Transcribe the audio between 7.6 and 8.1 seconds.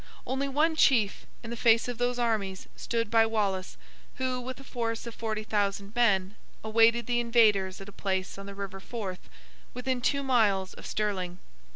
at a